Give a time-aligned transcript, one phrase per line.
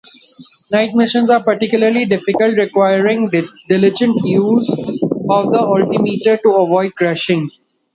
[0.71, 3.29] Night missions are particularly difficult, requiring
[3.69, 7.51] diligent use of the altimeter to avoid crashing.